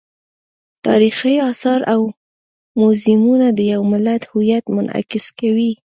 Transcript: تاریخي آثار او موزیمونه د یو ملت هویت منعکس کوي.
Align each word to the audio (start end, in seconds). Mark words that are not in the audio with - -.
تاریخي 0.85 1.35
آثار 1.51 1.79
او 1.93 2.01
موزیمونه 2.79 3.47
د 3.53 3.59
یو 3.73 3.81
ملت 3.93 4.21
هویت 4.31 4.65
منعکس 4.75 5.25
کوي. 5.39 5.71